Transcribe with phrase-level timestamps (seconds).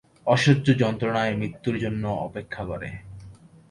[0.27, 2.89] অসহ্য যন্ত্রণায় মৃত্যুর জন্যে অপেক্ষা করে।